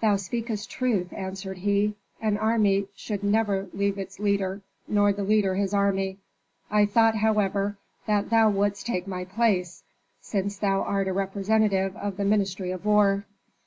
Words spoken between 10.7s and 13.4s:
art a representative of the ministry of war."